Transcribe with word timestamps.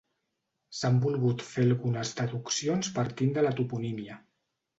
S'han 0.77 0.95
volgut 1.03 1.43
fer 1.49 1.65
algunes 1.65 2.15
deduccions 2.21 2.91
partint 2.97 3.37
de 3.37 3.45
la 3.49 3.53
toponímia. 3.61 4.19